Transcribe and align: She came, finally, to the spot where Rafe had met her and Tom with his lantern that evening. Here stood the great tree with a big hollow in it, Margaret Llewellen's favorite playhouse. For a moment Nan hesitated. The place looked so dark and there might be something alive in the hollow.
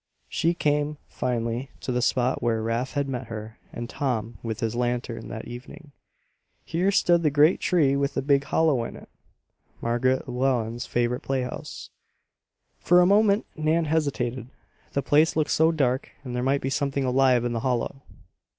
She 0.27 0.55
came, 0.55 0.97
finally, 1.05 1.69
to 1.81 1.91
the 1.91 2.01
spot 2.01 2.41
where 2.41 2.63
Rafe 2.63 2.93
had 2.93 3.07
met 3.07 3.27
her 3.27 3.59
and 3.71 3.87
Tom 3.87 4.39
with 4.41 4.59
his 4.59 4.73
lantern 4.73 5.27
that 5.27 5.47
evening. 5.47 5.91
Here 6.65 6.89
stood 6.91 7.21
the 7.21 7.29
great 7.29 7.59
tree 7.59 7.95
with 7.95 8.17
a 8.17 8.23
big 8.23 8.45
hollow 8.45 8.83
in 8.83 8.95
it, 8.95 9.09
Margaret 9.79 10.27
Llewellen's 10.27 10.87
favorite 10.87 11.21
playhouse. 11.21 11.91
For 12.79 12.99
a 12.99 13.05
moment 13.05 13.45
Nan 13.55 13.85
hesitated. 13.85 14.49
The 14.93 15.03
place 15.03 15.35
looked 15.35 15.51
so 15.51 15.71
dark 15.71 16.09
and 16.23 16.35
there 16.35 16.41
might 16.41 16.61
be 16.61 16.71
something 16.71 17.03
alive 17.05 17.45
in 17.45 17.53
the 17.53 17.59
hollow. 17.59 18.01